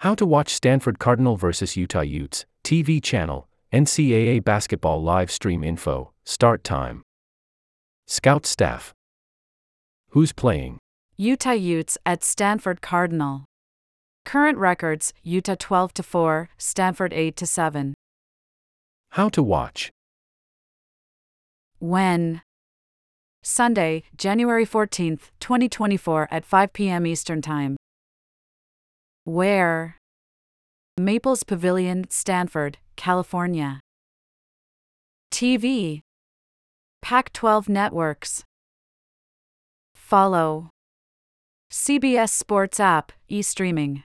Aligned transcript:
How 0.00 0.14
to 0.14 0.24
watch 0.24 0.54
Stanford 0.54 0.98
Cardinal 0.98 1.36
vs. 1.36 1.76
Utah 1.76 2.00
Utes, 2.00 2.46
TV 2.64 3.02
channel, 3.02 3.50
NCAA 3.70 4.42
basketball 4.42 5.02
live 5.02 5.30
stream 5.30 5.62
info, 5.62 6.10
start 6.24 6.64
time. 6.64 7.02
Scout 8.06 8.46
staff. 8.46 8.94
Who's 10.12 10.32
playing? 10.32 10.78
Utah 11.18 11.50
Utes 11.50 11.98
at 12.06 12.24
Stanford 12.24 12.80
Cardinal. 12.80 13.44
Current 14.24 14.56
records 14.56 15.12
Utah 15.22 15.56
12 15.58 15.92
to 15.92 16.02
4, 16.02 16.48
Stanford 16.56 17.12
8 17.12 17.36
to 17.36 17.46
7. 17.46 17.92
How 19.10 19.28
to 19.28 19.42
watch? 19.42 19.90
When? 21.78 22.40
Sunday, 23.42 24.04
January 24.16 24.64
14th, 24.64 25.28
2024 25.40 26.28
at 26.30 26.46
5 26.46 26.72
p.m. 26.72 27.06
Eastern 27.06 27.42
Time. 27.42 27.76
Where? 29.24 29.96
Maples 30.98 31.42
Pavilion, 31.42 32.06
Stanford, 32.10 32.78
California. 32.96 33.80
TV. 35.30 36.00
Pac 37.02 37.32
12 37.32 37.68
Networks. 37.68 38.44
Follow. 39.94 40.70
CBS 41.70 42.30
Sports 42.30 42.80
App, 42.80 43.12
e 43.28 43.42
streaming. 43.42 44.02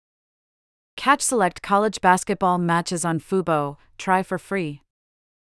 Catch 0.98 1.22
select 1.22 1.62
college 1.62 2.02
basketball 2.02 2.58
matches 2.58 3.06
on 3.06 3.20
Fubo, 3.20 3.78
try 3.98 4.22
for 4.22 4.38
free. 4.38 4.82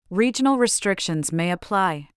Regional 0.10 0.58
restrictions 0.58 1.32
may 1.32 1.50
apply. 1.50 2.10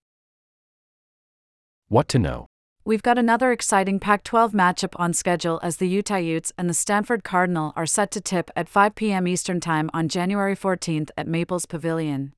What 1.88 2.09
to 2.09 2.18
know? 2.18 2.46
We've 2.86 3.02
got 3.02 3.18
another 3.18 3.50
exciting 3.50 3.98
Pac 3.98 4.22
12 4.22 4.52
matchup 4.52 4.92
on 4.95 5.12
schedule 5.12 5.58
as 5.60 5.78
the 5.78 5.88
Utah 5.88 6.18
Utes 6.18 6.52
and 6.56 6.70
the 6.70 6.72
Stanford 6.72 7.24
Cardinal 7.24 7.72
are 7.74 7.84
set 7.84 8.12
to 8.12 8.20
tip 8.20 8.48
at 8.54 8.68
5 8.68 8.95
p.m. 8.95 9.26
Eastern 9.26 9.59
Time 9.59 9.90
on 9.92 10.09
January 10.09 10.54
14th 10.54 11.10
at 11.16 11.26
Maples 11.26 11.66
Pavilion. 11.66 12.32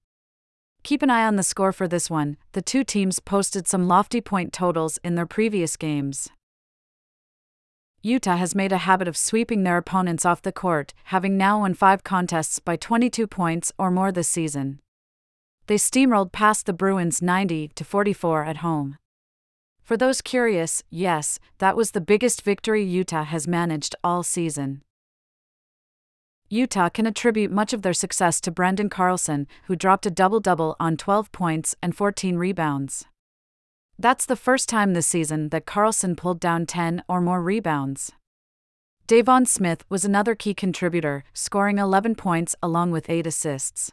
Keep 0.84 1.02
an 1.02 1.10
eye 1.10 1.26
on 1.26 1.36
the 1.36 1.42
score 1.42 1.70
for 1.70 1.86
this 1.86 2.08
one, 2.08 2.38
the 2.52 2.62
two 2.62 2.82
teams 2.82 3.20
posted 3.20 3.68
some 3.68 3.86
lofty 3.86 4.22
point 4.22 4.54
totals 4.54 4.98
in 5.04 5.16
their 5.16 5.26
previous 5.26 5.76
games. 5.76 6.30
Utah 8.00 8.36
has 8.36 8.54
made 8.54 8.72
a 8.72 8.78
habit 8.78 9.06
of 9.06 9.18
sweeping 9.18 9.64
their 9.64 9.76
opponents 9.76 10.24
off 10.24 10.40
the 10.40 10.50
court, 10.50 10.94
having 11.04 11.36
now 11.36 11.58
won 11.58 11.74
five 11.74 12.02
contests 12.04 12.58
by 12.58 12.74
22 12.74 13.26
points 13.26 13.70
or 13.78 13.90
more 13.90 14.10
this 14.10 14.30
season. 14.30 14.80
They 15.66 15.76
steamrolled 15.76 16.32
past 16.32 16.64
the 16.64 16.72
Bruins 16.72 17.20
90 17.20 17.68
to 17.74 17.84
44 17.84 18.46
at 18.46 18.56
home. 18.58 18.96
For 19.88 19.96
those 19.96 20.20
curious, 20.20 20.82
yes, 20.90 21.40
that 21.60 21.74
was 21.74 21.92
the 21.92 22.02
biggest 22.02 22.42
victory 22.42 22.84
Utah 22.84 23.24
has 23.24 23.48
managed 23.48 23.94
all 24.04 24.22
season. 24.22 24.82
Utah 26.50 26.90
can 26.90 27.06
attribute 27.06 27.50
much 27.50 27.72
of 27.72 27.80
their 27.80 27.94
success 27.94 28.38
to 28.42 28.52
Branden 28.52 28.90
Carlson, 28.90 29.46
who 29.64 29.76
dropped 29.76 30.04
a 30.04 30.10
double 30.10 30.40
double 30.40 30.76
on 30.78 30.98
12 30.98 31.32
points 31.32 31.74
and 31.82 31.96
14 31.96 32.36
rebounds. 32.36 33.06
That's 33.98 34.26
the 34.26 34.36
first 34.36 34.68
time 34.68 34.92
this 34.92 35.06
season 35.06 35.48
that 35.48 35.64
Carlson 35.64 36.16
pulled 36.16 36.38
down 36.38 36.66
10 36.66 37.02
or 37.08 37.22
more 37.22 37.40
rebounds. 37.40 38.12
Deivon 39.06 39.48
Smith 39.48 39.86
was 39.88 40.04
another 40.04 40.34
key 40.34 40.52
contributor, 40.52 41.24
scoring 41.32 41.78
11 41.78 42.14
points 42.14 42.54
along 42.62 42.90
with 42.90 43.08
8 43.08 43.26
assists. 43.26 43.90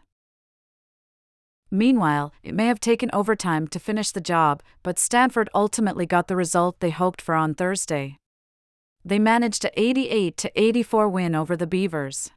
Meanwhile, 1.76 2.31
it 2.42 2.56
may 2.56 2.68
have 2.68 2.80
taken 2.80 3.09
overtime 3.12 3.68
to 3.68 3.80
finish 3.80 4.12
the 4.12 4.22
job, 4.22 4.64
but 4.81 4.98
Stanford 4.98 5.50
ultimately 5.54 6.06
got 6.06 6.30
the 6.30 6.36
result 6.38 6.80
they 6.80 6.90
hoped 6.90 7.22
for 7.22 7.36
on 7.36 7.54
Thursday. 7.54 8.18
They 9.04 9.20
managed 9.20 9.66
a 9.66 9.80
88 9.80 10.46
84 10.56 11.09
win 11.09 11.36
over 11.36 11.58
the 11.58 11.68
Beavers. 11.68 12.31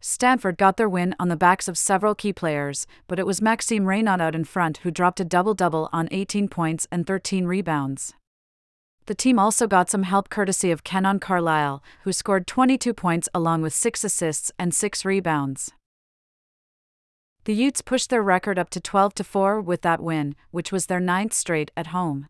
Stanford 0.00 0.58
got 0.58 0.76
their 0.76 0.88
win 0.88 1.14
on 1.18 1.28
the 1.28 1.36
backs 1.36 1.66
of 1.66 1.78
several 1.78 2.14
key 2.14 2.32
players, 2.34 2.86
but 3.08 3.18
it 3.18 3.26
was 3.26 3.40
Maxime 3.40 3.86
Reynaud 3.86 4.20
out 4.20 4.34
in 4.34 4.44
front 4.44 4.78
who 4.78 4.90
dropped 4.90 5.20
a 5.20 5.24
double 5.24 5.54
double 5.54 5.88
on 5.94 6.08
18 6.10 6.48
points 6.48 6.86
and 6.92 7.06
13 7.06 7.46
rebounds. 7.46 8.12
The 9.06 9.14
team 9.14 9.38
also 9.38 9.66
got 9.66 9.88
some 9.88 10.02
help 10.02 10.28
courtesy 10.28 10.70
of 10.70 10.84
Kanaan 10.84 11.20
Carlyle, 11.20 11.82
who 12.02 12.12
scored 12.12 12.46
22 12.46 12.92
points 12.92 13.30
along 13.32 13.62
with 13.62 13.72
6 13.72 14.04
assists 14.04 14.52
and 14.58 14.74
6 14.74 15.04
rebounds. 15.06 15.72
The 17.44 17.54
Utes 17.54 17.82
pushed 17.82 18.10
their 18.10 18.22
record 18.22 18.56
up 18.58 18.70
to 18.70 18.80
12 18.80 19.14
4 19.24 19.60
with 19.60 19.82
that 19.82 20.00
win, 20.00 20.36
which 20.52 20.70
was 20.70 20.86
their 20.86 21.00
ninth 21.00 21.32
straight 21.32 21.72
at 21.76 21.88
home. 21.88 22.28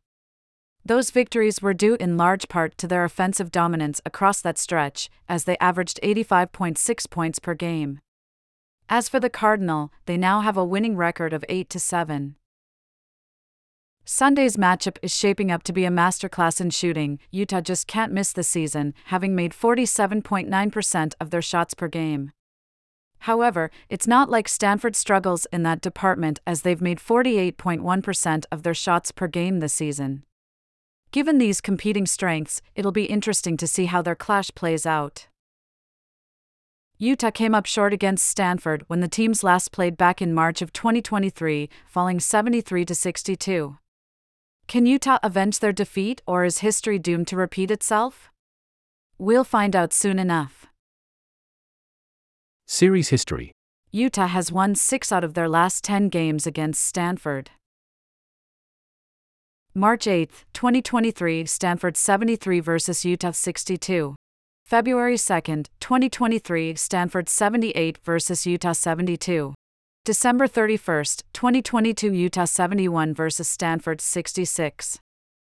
Those 0.85 1.11
victories 1.11 1.61
were 1.61 1.75
due 1.75 1.97
in 2.01 2.17
large 2.17 2.49
part 2.49 2.79
to 2.79 2.89
their 2.89 3.05
offensive 3.05 3.53
dominance 3.53 4.01
across 4.07 4.41
that 4.41 4.59
stretch, 4.59 5.11
as 5.29 5.45
they 5.45 5.59
averaged 5.59 6.01
85.6 6.03 7.11
points 7.11 7.39
per 7.39 7.55
game. 7.55 8.01
As 8.89 9.09
for 9.09 9.21
the 9.21 9.31
Cardinal, 9.31 9.93
they 10.07 10.17
now 10.17 10.41
have 10.41 10.57
a 10.57 10.65
winning 10.65 10.97
record 10.97 11.33
of 11.33 11.45
8 11.49 11.73
7. 11.73 12.37
Sunday's 14.05 14.57
matchup 14.57 14.97
is 15.03 15.15
shaping 15.15 15.53
up 15.53 15.63
to 15.63 15.73
be 15.73 15.85
a 15.85 15.91
masterclass 15.91 16.61
in 16.61 16.71
shooting. 16.71 17.21
Utah 17.31 17.61
just 17.61 17.87
can't 17.87 18.13
miss 18.13 18.33
the 18.33 18.43
season, 18.43 18.95
having 19.07 19.37
made 19.37 19.53
47.9% 19.53 21.15
of 21.21 21.31
their 21.31 21.43
shots 21.43 21.75
per 21.75 21.87
game. 21.87 22.33
However, 23.23 23.71
it's 23.89 24.09
not 24.09 24.31
like 24.31 24.49
Stanford 24.49 24.97
struggles 24.97 25.47
in 25.53 25.63
that 25.63 25.81
department 25.81 26.41
as 26.45 26.63
they've 26.63 26.83
made 26.83 26.99
48.1% 26.99 28.45
of 28.51 28.65
their 28.65 28.75
shots 28.75 29.13
per 29.13 29.29
game 29.29 29.61
this 29.61 29.73
season. 29.73 30.25
Given 31.13 31.39
these 31.39 31.61
competing 31.61 32.05
strengths, 32.05 32.63
it'll 32.75 32.91
be 32.91 33.05
interesting 33.05 33.57
to 33.59 33.69
see 33.69 33.85
how 33.85 34.03
their 34.03 34.17
clash 34.17 34.51
plays 34.57 34.85
out. 34.87 35.29
Utah 36.99 37.31
came 37.31 37.55
up 37.55 37.67
short 37.67 37.93
against 37.93 38.27
Stanford 38.27 38.83
when 38.89 38.99
the 38.99 39.09
teams 39.09 39.45
last 39.45 39.71
played 39.71 39.97
back 39.97 40.21
in 40.21 40.35
March 40.35 40.61
of 40.61 40.73
2023, 40.73 41.69
falling 41.87 42.19
73 42.19 42.85
to 42.85 42.95
62. 42.95 43.79
Can 44.67 44.85
Utah 44.85 45.19
avenge 45.23 45.61
their 45.61 45.73
defeat 45.73 46.23
or 46.27 46.45
is 46.45 46.59
history 46.59 46.99
doomed 46.99 47.29
to 47.29 47.37
repeat 47.37 47.71
itself? 47.71 48.33
We'll 49.17 49.45
find 49.45 49.77
out 49.77 49.93
soon 49.93 50.19
enough. 50.19 50.72
Series 52.67 53.09
history. 53.11 53.53
Utah 53.91 54.29
has 54.29 54.51
won 54.51 54.75
6 54.75 55.13
out 55.13 55.25
of 55.25 55.35
their 55.35 55.49
last 55.49 55.85
10 55.85 56.09
games 56.09 56.47
against 56.47 56.83
Stanford. 56.83 57.51
March 59.75 60.07
8, 60.07 60.31
2023, 60.53 61.47
Stanford 61.47 61.97
73 61.97 62.61
versus 62.61 63.05
Utah 63.05 63.31
62. 63.31 64.15
February 64.65 65.19
2, 65.19 65.41
2023, 65.81 66.75
Stanford 66.75 67.29
78 67.29 67.99
versus 67.99 68.47
Utah 68.47 68.73
72. 68.73 69.55
December 70.05 70.47
31, 70.47 71.05
2022, 71.33 72.13
Utah 72.13 72.45
71 72.45 73.15
versus 73.15 73.49
Stanford 73.49 74.01
66. 74.01 74.99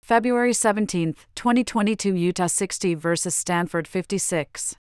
February 0.03 0.53
17, 0.53 1.15
2022, 1.35 2.15
Utah 2.15 2.47
60 2.47 2.95
versus 2.95 3.35
Stanford 3.35 3.89
56. 3.89 4.77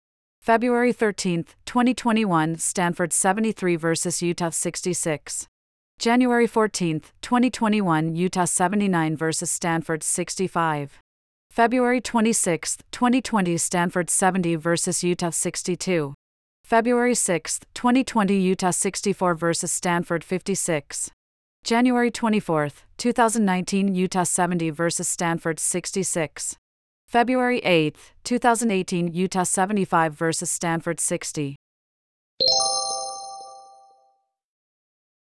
February 0.49 0.94
13, 0.94 1.44
2021, 1.66 2.56
Stanford 2.56 3.12
73 3.12 3.76
versus 3.76 4.22
Utah 4.22 4.49
66. 4.49 5.47
January 5.99 6.47
14, 6.47 7.03
2021, 7.21 8.15
Utah 8.15 8.47
79 8.47 9.15
versus 9.15 9.50
Stanford 9.50 10.03
65. 10.03 11.00
February 11.50 12.00
26, 12.00 12.78
2020, 12.91 13.59
Stanford 13.59 14.09
70 14.09 14.54
versus 14.54 15.04
Utah 15.04 15.28
62. 15.28 16.15
February 16.65 17.15
6, 17.15 17.60
2020, 17.75 18.34
Utah 18.34 18.70
64 18.70 19.34
versus 19.34 19.70
Stanford 19.70 20.25
56. 20.25 21.10
January 21.62 22.10
24, 22.10 22.70
2019, 22.97 23.94
Utah 23.94 24.22
70 24.22 24.70
versus 24.70 25.09
Stanford 25.09 25.60
66. 25.60 26.56
February 27.08 27.60
8, 27.60 27.96
2018, 28.22 29.14
Utah 29.14 29.42
75 29.42 30.12
versus 30.12 30.50
Stanford 30.50 31.00
60. 31.00 31.56